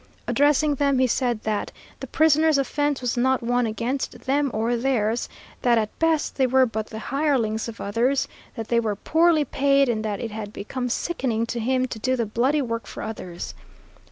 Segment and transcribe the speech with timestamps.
[0.27, 5.29] Addressing them, he said that the prisoner's offense was not one against them or theirs;
[5.61, 9.87] that at best they were but the hirelings of others; that they were poorly paid,
[9.89, 13.53] and that it had become sickening to him to do the bloody work for others.